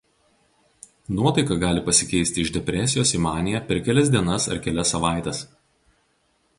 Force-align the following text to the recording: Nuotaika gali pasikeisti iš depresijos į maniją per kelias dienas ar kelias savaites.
Nuotaika 1.19 1.57
gali 1.63 1.83
pasikeisti 1.91 2.45
iš 2.45 2.53
depresijos 2.57 3.13
į 3.19 3.23
maniją 3.29 3.63
per 3.69 3.83
kelias 3.89 4.13
dienas 4.17 4.51
ar 4.55 4.65
kelias 4.69 4.97
savaites. 4.99 5.45